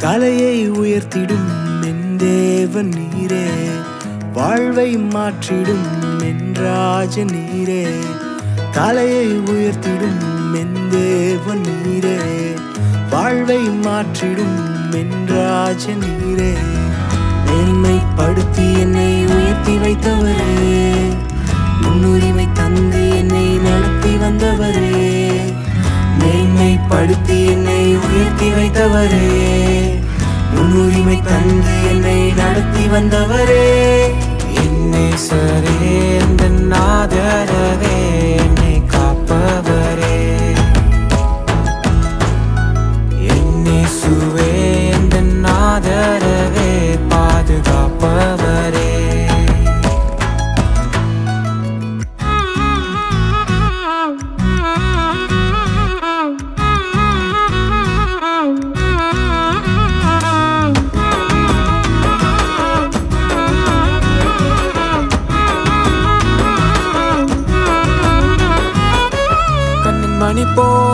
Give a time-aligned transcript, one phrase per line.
[0.00, 1.48] தலையை உயர்த்திடும்
[1.84, 3.46] என் தேவன் நீரே.
[4.32, 5.86] வாழ்வை மாற்றிடும்
[6.22, 7.86] என் ராஜ நீரே.
[8.72, 12.18] தலையை உயர்த்திடும் என் தேவன் நீரே.
[13.10, 14.58] வாழ்வை மாற்றிடும்
[14.92, 16.52] என் ராஜ நீரே.
[17.46, 20.39] மேன்மைப்படுத்தி என்னை உயர்த்தி வைத்தவர்
[27.00, 29.98] படுத்தி என்னை உயர்த்தி வைத்தவரே.
[30.54, 34.04] முன்னுரிமை தந்து என்னை நடத்தி வந்தவரே.
[34.64, 36.09] என்னை சரே.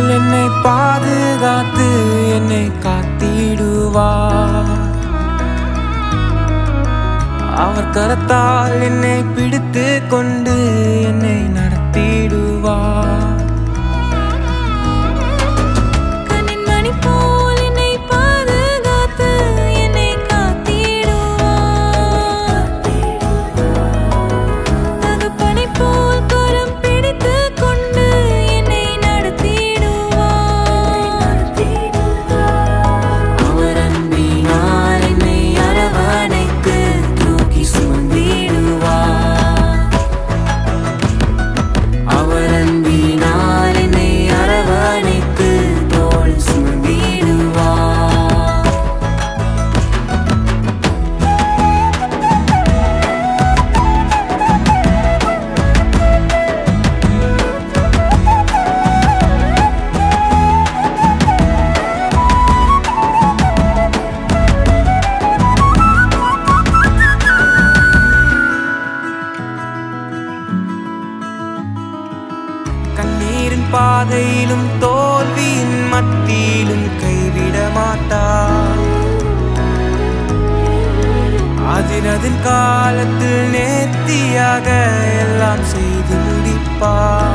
[0.00, 1.86] போல் என்னை பாதுகாத்து
[2.34, 4.10] என்னை காத்திடுவா.
[7.64, 10.54] அவர் கரத்தால் என்னை பிடித்து கொண்டு
[11.02, 13.42] என்னை நடத்திடுவார்
[73.80, 78.80] பாதையிலும் தோல்வியின் மத்தியிலும் கைவிட மாட்டார்
[81.74, 84.68] அதினதின் காலத்தில் நேர்த்தியாக
[85.20, 87.29] எல்லாம் செய்து முடிப்பார்